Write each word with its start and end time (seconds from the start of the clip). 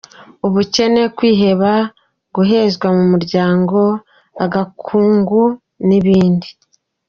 Ubukene, 0.45 1.01
kwiheba, 1.17 1.71
guhezwa 2.35 2.87
mu 2.95 3.03
muryango, 3.11 3.79
agakungu 4.43 5.41
n’ibindi. 5.87 6.47